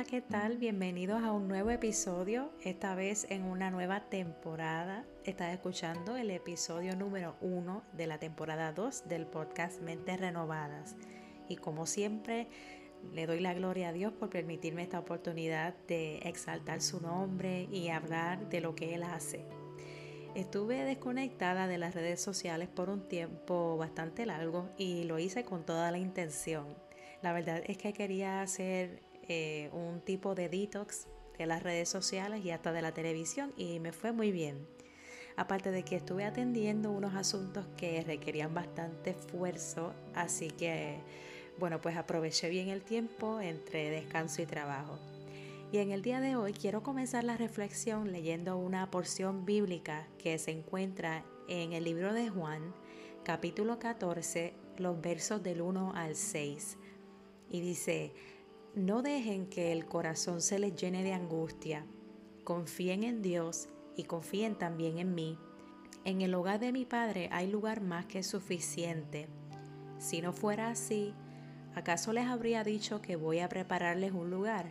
Hola, 0.00 0.08
¿qué 0.08 0.22
tal? 0.22 0.56
Bienvenidos 0.56 1.22
a 1.22 1.30
un 1.30 1.46
nuevo 1.46 1.68
episodio, 1.68 2.50
esta 2.64 2.94
vez 2.94 3.26
en 3.28 3.42
una 3.42 3.70
nueva 3.70 4.08
temporada. 4.08 5.04
Estás 5.26 5.52
escuchando 5.52 6.16
el 6.16 6.30
episodio 6.30 6.96
número 6.96 7.36
uno 7.42 7.82
de 7.92 8.06
la 8.06 8.16
temporada 8.16 8.72
2 8.72 9.08
del 9.10 9.26
podcast 9.26 9.82
Mentes 9.82 10.18
Renovadas. 10.18 10.96
Y 11.50 11.56
como 11.56 11.84
siempre, 11.84 12.48
le 13.12 13.26
doy 13.26 13.40
la 13.40 13.52
gloria 13.52 13.90
a 13.90 13.92
Dios 13.92 14.14
por 14.14 14.30
permitirme 14.30 14.84
esta 14.84 14.98
oportunidad 14.98 15.74
de 15.86 16.16
exaltar 16.20 16.80
su 16.80 17.02
nombre 17.02 17.68
y 17.70 17.90
hablar 17.90 18.48
de 18.48 18.62
lo 18.62 18.74
que 18.74 18.94
Él 18.94 19.02
hace. 19.02 19.44
Estuve 20.34 20.82
desconectada 20.84 21.66
de 21.66 21.76
las 21.76 21.94
redes 21.94 22.22
sociales 22.22 22.70
por 22.70 22.88
un 22.88 23.06
tiempo 23.06 23.76
bastante 23.76 24.24
largo 24.24 24.70
y 24.78 25.04
lo 25.04 25.18
hice 25.18 25.44
con 25.44 25.66
toda 25.66 25.90
la 25.90 25.98
intención. 25.98 26.74
La 27.20 27.34
verdad 27.34 27.62
es 27.66 27.76
que 27.76 27.92
quería 27.92 28.40
hacer 28.40 29.09
eh, 29.32 29.70
un 29.72 30.00
tipo 30.00 30.34
de 30.34 30.48
detox 30.48 31.06
de 31.38 31.46
las 31.46 31.62
redes 31.62 31.88
sociales 31.88 32.44
y 32.44 32.50
hasta 32.50 32.72
de 32.72 32.82
la 32.82 32.92
televisión 32.92 33.52
y 33.56 33.78
me 33.78 33.92
fue 33.92 34.10
muy 34.10 34.32
bien. 34.32 34.66
Aparte 35.36 35.70
de 35.70 35.84
que 35.84 35.94
estuve 35.94 36.24
atendiendo 36.24 36.90
unos 36.90 37.14
asuntos 37.14 37.64
que 37.76 38.02
requerían 38.02 38.52
bastante 38.54 39.10
esfuerzo, 39.10 39.94
así 40.14 40.50
que 40.50 40.98
bueno, 41.60 41.80
pues 41.80 41.96
aproveché 41.96 42.48
bien 42.48 42.70
el 42.70 42.82
tiempo 42.82 43.40
entre 43.40 43.90
descanso 43.90 44.42
y 44.42 44.46
trabajo. 44.46 44.98
Y 45.70 45.78
en 45.78 45.92
el 45.92 46.02
día 46.02 46.20
de 46.20 46.34
hoy 46.34 46.52
quiero 46.52 46.82
comenzar 46.82 47.22
la 47.22 47.36
reflexión 47.36 48.10
leyendo 48.10 48.56
una 48.56 48.90
porción 48.90 49.44
bíblica 49.44 50.08
que 50.18 50.40
se 50.40 50.50
encuentra 50.50 51.24
en 51.46 51.72
el 51.72 51.84
libro 51.84 52.12
de 52.14 52.30
Juan, 52.30 52.74
capítulo 53.22 53.78
14, 53.78 54.54
los 54.78 55.00
versos 55.00 55.40
del 55.44 55.62
1 55.62 55.92
al 55.94 56.16
6. 56.16 56.78
Y 57.48 57.60
dice, 57.60 58.12
no 58.74 59.02
dejen 59.02 59.46
que 59.46 59.72
el 59.72 59.84
corazón 59.84 60.40
se 60.40 60.60
les 60.60 60.76
llene 60.76 61.02
de 61.02 61.12
angustia. 61.12 61.84
Confíen 62.44 63.02
en 63.02 63.20
Dios 63.20 63.68
y 63.96 64.04
confíen 64.04 64.54
también 64.54 64.98
en 64.98 65.14
mí. 65.14 65.38
En 66.04 66.20
el 66.22 66.34
hogar 66.34 66.60
de 66.60 66.70
mi 66.70 66.84
Padre 66.84 67.28
hay 67.32 67.50
lugar 67.50 67.80
más 67.80 68.06
que 68.06 68.22
suficiente. 68.22 69.28
Si 69.98 70.22
no 70.22 70.32
fuera 70.32 70.70
así, 70.70 71.14
¿acaso 71.74 72.12
les 72.12 72.26
habría 72.26 72.62
dicho 72.62 73.02
que 73.02 73.16
voy 73.16 73.40
a 73.40 73.48
prepararles 73.48 74.12
un 74.12 74.30
lugar? 74.30 74.70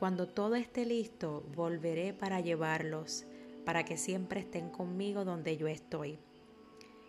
Cuando 0.00 0.26
todo 0.26 0.56
esté 0.56 0.84
listo, 0.84 1.44
volveré 1.54 2.12
para 2.12 2.40
llevarlos, 2.40 3.24
para 3.64 3.84
que 3.84 3.96
siempre 3.96 4.40
estén 4.40 4.68
conmigo 4.68 5.24
donde 5.24 5.56
yo 5.56 5.68
estoy. 5.68 6.18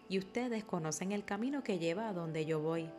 Y 0.09 0.19
ustedes 0.19 0.63
conocen 0.63 1.11
el 1.11 1.25
camino 1.25 1.63
que 1.63 1.79
lleva 1.79 2.07
a 2.07 2.13
donde 2.13 2.45
yo 2.45 2.61
voy. 2.61 2.89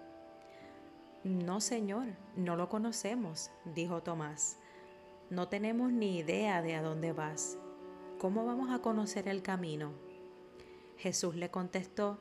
No, 1.25 1.61
Señor, 1.61 2.07
no 2.35 2.57
lo 2.57 2.69
conocemos, 2.69 3.53
dijo 3.65 4.03
Tomás. 4.03 4.59
No 5.31 5.49
tenemos 5.49 5.93
ni 5.93 6.19
idea 6.19 6.63
de 6.63 6.75
a 6.75 6.83
dónde 6.83 7.13
vas. 7.13 7.59
¿Cómo 8.19 8.45
vamos 8.45 8.73
a 8.73 8.81
conocer 8.81 9.29
el 9.29 9.41
camino? 9.41 9.93
Jesús 10.97 11.37
le 11.37 11.49
contestó, 11.49 12.21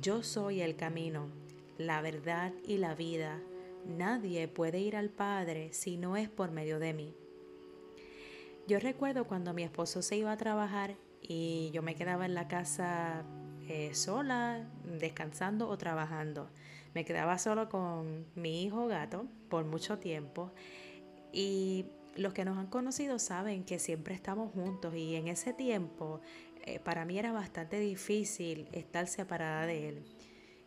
Yo 0.00 0.22
soy 0.22 0.62
el 0.62 0.76
camino, 0.76 1.28
la 1.76 2.00
verdad 2.00 2.54
y 2.66 2.78
la 2.78 2.94
vida. 2.94 3.38
Nadie 3.86 4.48
puede 4.48 4.80
ir 4.80 4.96
al 4.96 5.10
Padre 5.10 5.72
si 5.74 5.98
no 5.98 6.16
es 6.16 6.30
por 6.30 6.50
medio 6.50 6.78
de 6.78 6.94
mí. 6.94 7.14
Yo 8.66 8.78
recuerdo 8.78 9.26
cuando 9.26 9.52
mi 9.52 9.62
esposo 9.62 10.00
se 10.00 10.16
iba 10.16 10.32
a 10.32 10.36
trabajar 10.38 10.96
y 11.20 11.70
yo 11.72 11.82
me 11.82 11.94
quedaba 11.94 12.24
en 12.24 12.34
la 12.34 12.48
casa 12.48 13.24
eh, 13.68 13.94
sola, 13.94 14.66
descansando 14.98 15.68
o 15.68 15.76
trabajando. 15.78 16.48
Me 16.94 17.04
quedaba 17.04 17.38
solo 17.38 17.68
con 17.68 18.26
mi 18.34 18.64
hijo 18.64 18.86
gato 18.86 19.26
por 19.48 19.64
mucho 19.64 19.98
tiempo 19.98 20.50
y 21.32 21.86
los 22.16 22.32
que 22.32 22.44
nos 22.44 22.58
han 22.58 22.66
conocido 22.66 23.18
saben 23.18 23.64
que 23.64 23.78
siempre 23.78 24.14
estamos 24.14 24.52
juntos 24.52 24.94
y 24.94 25.14
en 25.14 25.28
ese 25.28 25.52
tiempo 25.52 26.20
eh, 26.64 26.80
para 26.80 27.04
mí 27.04 27.18
era 27.18 27.32
bastante 27.32 27.78
difícil 27.78 28.68
estar 28.72 29.06
separada 29.06 29.66
de 29.66 29.88
él. 29.88 30.04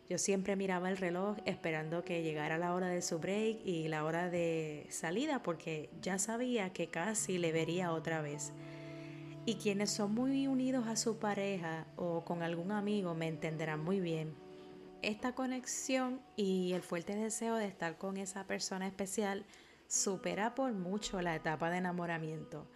Yo 0.08 0.18
siempre 0.18 0.56
miraba 0.56 0.90
el 0.90 0.96
reloj 0.96 1.38
esperando 1.44 2.04
que 2.04 2.22
llegara 2.22 2.58
la 2.58 2.74
hora 2.74 2.88
de 2.88 3.02
su 3.02 3.18
break 3.18 3.64
y 3.64 3.88
la 3.88 4.04
hora 4.04 4.28
de 4.30 4.86
salida 4.90 5.42
porque 5.42 5.90
ya 6.00 6.18
sabía 6.18 6.72
que 6.72 6.88
casi 6.88 7.38
le 7.38 7.52
vería 7.52 7.92
otra 7.92 8.20
vez. 8.20 8.52
Y 9.44 9.56
quienes 9.56 9.90
son 9.90 10.14
muy 10.14 10.46
unidos 10.46 10.86
a 10.86 10.94
su 10.94 11.18
pareja 11.18 11.86
o 11.96 12.24
con 12.24 12.42
algún 12.42 12.70
amigo 12.70 13.14
me 13.14 13.26
entenderán 13.26 13.82
muy 13.82 13.98
bien. 14.00 14.34
Esta 15.02 15.34
conexión 15.34 16.20
y 16.36 16.74
el 16.74 16.82
fuerte 16.82 17.16
deseo 17.16 17.56
de 17.56 17.66
estar 17.66 17.98
con 17.98 18.16
esa 18.18 18.46
persona 18.46 18.86
especial 18.86 19.44
supera 19.88 20.54
por 20.54 20.72
mucho 20.72 21.20
la 21.20 21.34
etapa 21.34 21.70
de 21.70 21.78
enamoramiento. 21.78 22.68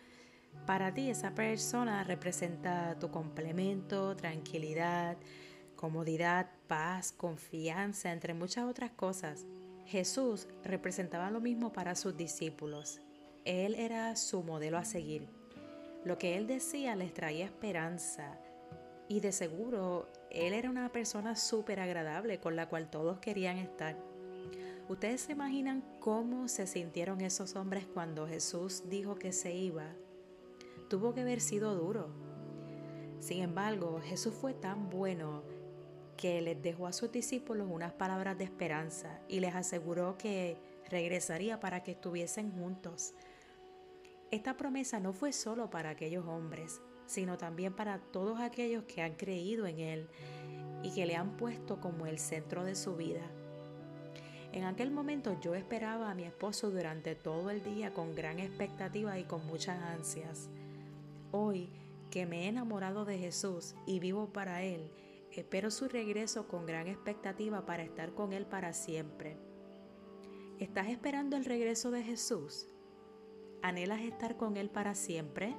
Para 0.67 0.93
ti 0.93 1.09
esa 1.09 1.37
persona 1.37 2.03
representa 2.03 2.99
tu 2.99 3.13
complemento, 3.13 4.17
tranquilidad, 4.17 5.17
comodidad, 5.77 6.51
paz, 6.67 7.13
confianza, 7.13 8.11
entre 8.11 8.35
muchas 8.35 8.65
otras 8.65 8.91
cosas. 8.91 9.47
Jesús 9.85 10.49
representaba 10.65 11.31
lo 11.31 11.41
mismo 11.41 11.73
para 11.73 11.95
sus 11.95 12.17
discípulos. 12.17 13.01
Él 13.45 13.77
era 13.77 14.17
su 14.17 14.43
modelo 14.43 14.79
a 14.79 14.85
seguir. 14.85 15.36
Lo 16.07 16.19
que 16.19 16.37
él 16.37 16.47
decía 16.47 16.95
les 16.95 17.13
traía 17.13 17.45
esperanza 17.47 18.39
y 19.09 19.19
de 19.19 19.33
seguro 19.33 20.07
él 20.31 20.55
era 20.55 20.71
una 20.71 20.93
persona 20.93 21.35
súper 21.35 21.81
agradable 21.81 22.39
con 22.39 22.55
la 22.55 22.69
cual 22.69 22.89
todos 22.89 23.19
querían 23.19 23.57
estar. 23.59 23.97
¿Ustedes 24.89 25.23
se 25.23 25.33
imaginan 25.33 25.83
cómo 25.99 26.47
se 26.47 26.69
sintieron 26.69 27.23
esos 27.23 27.57
hombres 27.57 27.89
cuando 27.93 28.29
Jesús 28.29 28.85
dijo 28.89 29.17
que 29.17 29.33
se 29.33 29.53
iba? 29.53 29.97
Tuvo 30.89 31.13
que 31.13 31.23
haber 31.23 31.41
sido 31.41 31.75
duro. 31.75 32.07
Sin 33.19 33.43
embargo, 33.43 34.01
Jesús 34.01 34.33
fue 34.33 34.55
tan 34.55 34.89
bueno 34.89 35.43
que 36.17 36.41
les 36.41 36.63
dejó 36.63 36.87
a 36.87 36.93
sus 36.93 37.11
discípulos 37.11 37.67
unas 37.69 37.95
palabras 37.95 38.39
de 38.39 38.45
esperanza 38.45 39.19
y 39.27 39.41
les 39.41 39.57
aseguró 39.57 40.17
que 40.19 40.57
regresaría 40.89 41.59
para 41.59 41.83
que 41.83 41.91
estuviesen 41.91 42.53
juntos. 42.53 43.13
Esta 44.33 44.57
promesa 44.57 44.99
no 44.99 45.13
fue 45.13 45.33
solo 45.33 45.71
para 45.71 45.91
aquellos 45.91 46.27
hombres, 46.27 46.81
sino 47.07 47.39
también 47.39 47.75
para 47.75 47.99
todos 47.99 48.41
aquellos 48.41 48.85
que 48.85 49.01
han 49.01 49.15
creído 49.15 49.67
en 49.67 49.79
Él 49.79 50.09
y 50.83 50.93
que 50.93 51.07
le 51.07 51.15
han 51.15 51.37
puesto 51.37 51.81
como 51.81 52.07
el 52.07 52.19
centro 52.19 52.65
de 52.65 52.75
su 52.75 52.97
vida. 52.97 53.31
En 54.53 54.65
aquel 54.65 54.91
momento 54.91 55.39
yo 55.41 55.55
esperaba 55.55 56.11
a 56.11 56.15
mi 56.15 56.25
esposo 56.25 56.71
durante 56.71 57.15
todo 57.15 57.51
el 57.51 57.63
día 57.63 57.95
con 57.95 58.15
gran 58.15 58.41
expectativa 58.41 59.19
y 59.19 59.25
con 59.25 59.47
muchas 59.47 59.81
ansias. 59.81 60.49
Hoy 61.31 61.71
que 62.11 62.27
me 62.27 62.45
he 62.45 62.49
enamorado 62.49 63.05
de 63.05 63.19
Jesús 63.19 63.75
y 63.87 64.01
vivo 64.01 64.33
para 64.33 64.63
Él, 64.63 64.91
espero 65.31 65.71
su 65.71 65.87
regreso 65.87 66.49
con 66.49 66.67
gran 66.67 66.89
expectativa 66.89 67.65
para 67.65 67.85
estar 67.85 68.13
con 68.13 68.33
Él 68.33 68.47
para 68.47 68.73
siempre. 68.73 69.37
¿Estás 70.59 70.89
esperando 70.89 71.37
el 71.37 71.45
regreso 71.45 71.91
de 71.91 72.03
Jesús? 72.03 72.67
¿Anhelas 73.67 74.01
estar 74.03 74.37
con 74.37 74.57
Él 74.57 74.71
para 74.71 74.95
siempre? 74.95 75.57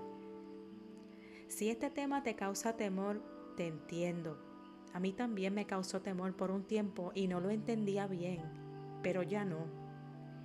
Si 1.49 1.69
este 1.69 1.89
tema 1.89 2.23
te 2.23 2.37
causa 2.37 2.77
temor, 2.77 3.21
te 3.57 3.67
entiendo. 3.67 4.41
A 4.93 5.01
mí 5.01 5.11
también 5.11 5.53
me 5.53 5.67
causó 5.67 6.01
temor 6.01 6.33
por 6.37 6.49
un 6.49 6.63
tiempo 6.63 7.11
y 7.15 7.27
no 7.27 7.41
lo 7.41 7.49
entendía 7.49 8.07
bien, 8.07 8.39
pero 9.03 9.23
ya 9.23 9.43
no. 9.43 9.57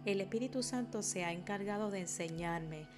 El 0.04 0.20
Espíritu 0.20 0.64
Santo 0.64 1.02
se 1.02 1.24
ha 1.24 1.30
encargado 1.32 1.92
de 1.92 2.00
enseñarme, 2.00 2.88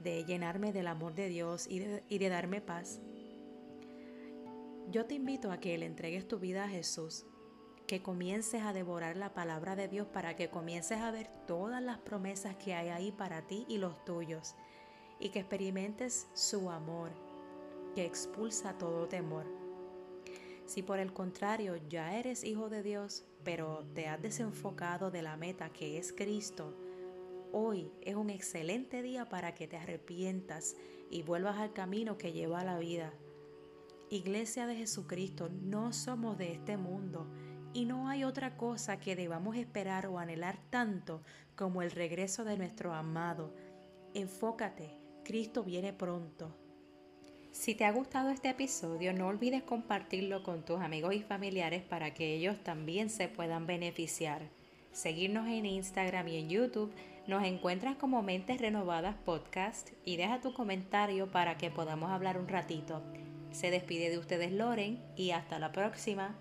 de 0.00 0.24
llenarme 0.24 0.72
del 0.72 0.86
amor 0.86 1.16
de 1.16 1.28
Dios 1.28 1.66
y 1.68 1.80
de, 1.80 2.04
y 2.08 2.18
de 2.18 2.28
darme 2.28 2.60
paz. 2.60 3.00
Yo 4.88 5.06
te 5.06 5.16
invito 5.16 5.50
a 5.50 5.58
que 5.58 5.76
le 5.78 5.86
entregues 5.86 6.28
tu 6.28 6.38
vida 6.38 6.62
a 6.62 6.68
Jesús 6.68 7.26
que 7.86 8.02
comiences 8.02 8.62
a 8.62 8.72
devorar 8.72 9.16
la 9.16 9.32
palabra 9.32 9.76
de 9.76 9.88
Dios 9.88 10.06
para 10.06 10.36
que 10.36 10.50
comiences 10.50 10.98
a 10.98 11.10
ver 11.10 11.28
todas 11.46 11.82
las 11.82 11.98
promesas 11.98 12.56
que 12.56 12.74
hay 12.74 12.88
ahí 12.88 13.12
para 13.12 13.42
ti 13.42 13.64
y 13.68 13.78
los 13.78 14.04
tuyos 14.04 14.54
y 15.20 15.30
que 15.30 15.40
experimentes 15.40 16.26
su 16.34 16.70
amor 16.70 17.10
que 17.96 18.04
expulsa 18.04 18.76
todo 18.76 19.08
temor. 19.08 19.46
Si 20.66 20.82
por 20.82 20.98
el 20.98 21.14
contrario 21.14 21.76
ya 21.88 22.14
eres 22.18 22.44
hijo 22.44 22.68
de 22.68 22.82
Dios, 22.82 23.24
pero 23.42 23.86
te 23.94 24.06
has 24.06 24.20
desenfocado 24.20 25.10
de 25.10 25.22
la 25.22 25.38
meta 25.38 25.70
que 25.70 25.96
es 25.96 26.12
Cristo, 26.12 26.76
hoy 27.52 27.90
es 28.02 28.14
un 28.14 28.28
excelente 28.28 29.00
día 29.00 29.30
para 29.30 29.54
que 29.54 29.66
te 29.66 29.78
arrepientas 29.78 30.76
y 31.10 31.22
vuelvas 31.22 31.56
al 31.56 31.72
camino 31.72 32.18
que 32.18 32.32
lleva 32.32 32.60
a 32.60 32.64
la 32.64 32.78
vida. 32.78 33.14
Iglesia 34.10 34.66
de 34.66 34.76
Jesucristo, 34.76 35.48
no 35.48 35.94
somos 35.94 36.36
de 36.36 36.52
este 36.52 36.76
mundo 36.76 37.26
y 37.76 37.84
no 37.84 38.08
hay 38.08 38.24
otra 38.24 38.56
cosa 38.56 38.98
que 38.98 39.16
debamos 39.16 39.54
esperar 39.54 40.06
o 40.06 40.18
anhelar 40.18 40.56
tanto 40.70 41.22
como 41.56 41.82
el 41.82 41.90
regreso 41.90 42.42
de 42.42 42.56
nuestro 42.56 42.94
amado. 42.94 43.54
Enfócate, 44.14 44.96
Cristo 45.24 45.62
viene 45.62 45.92
pronto. 45.92 46.56
Si 47.52 47.74
te 47.74 47.84
ha 47.84 47.92
gustado 47.92 48.30
este 48.30 48.48
episodio, 48.48 49.12
no 49.12 49.26
olvides 49.26 49.62
compartirlo 49.62 50.42
con 50.42 50.64
tus 50.64 50.80
amigos 50.80 51.14
y 51.16 51.22
familiares 51.22 51.82
para 51.82 52.14
que 52.14 52.34
ellos 52.34 52.56
también 52.64 53.10
se 53.10 53.28
puedan 53.28 53.66
beneficiar. 53.66 54.40
seguirnos 54.92 55.46
en 55.46 55.66
Instagram 55.66 56.28
y 56.28 56.36
en 56.38 56.48
YouTube. 56.48 56.94
Nos 57.26 57.44
encuentras 57.44 57.96
como 57.96 58.22
Mentes 58.22 58.58
Renovadas 58.58 59.16
Podcast 59.16 59.90
y 60.06 60.16
deja 60.16 60.40
tu 60.40 60.54
comentario 60.54 61.30
para 61.30 61.58
que 61.58 61.70
podamos 61.70 62.10
hablar 62.10 62.38
un 62.38 62.48
ratito. 62.48 63.02
Se 63.50 63.70
despide 63.70 64.08
de 64.08 64.16
ustedes 64.16 64.50
Loren 64.50 65.04
y 65.14 65.32
hasta 65.32 65.58
la 65.58 65.72
próxima. 65.72 66.38